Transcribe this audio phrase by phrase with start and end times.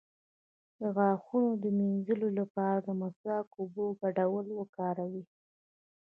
[0.79, 5.23] د غاښونو د مینځلو لپاره د مسواک او اوبو ګډول وکاروئ